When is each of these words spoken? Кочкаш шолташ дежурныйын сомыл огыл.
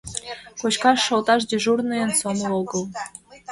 Кочкаш 0.61 0.99
шолташ 1.07 1.41
дежурныйын 1.49 2.11
сомыл 2.19 2.51
огыл. 2.61 2.83